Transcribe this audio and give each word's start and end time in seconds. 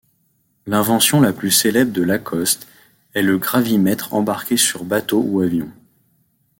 L’invention 0.65 1.21
la 1.21 1.31
plus 1.31 1.51
célèbre 1.51 1.91
de 1.91 2.01
LaCoste 2.01 2.67
est 3.13 3.21
le 3.21 3.37
gravimètre 3.37 4.15
embarqué 4.15 4.57
sur 4.57 4.83
bateau 4.83 5.21
ou 5.21 5.41
avion. 5.41 5.69